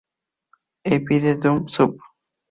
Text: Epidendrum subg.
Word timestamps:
Epidendrum 0.95 1.59
subg. 1.75 1.95